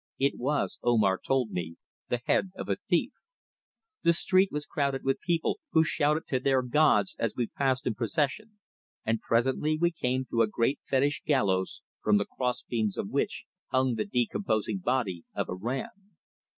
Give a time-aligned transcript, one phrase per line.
[0.17, 1.75] It was, Omar told me,
[2.09, 3.11] the head of a thief.
[4.01, 7.93] The street was crowded with people, who shouted to their gods as we passed in
[7.93, 8.57] procession,
[9.05, 13.45] and presently we came to a great fetish gallows, from the cross beams of which
[13.67, 16.15] hung the decomposing body of a ram.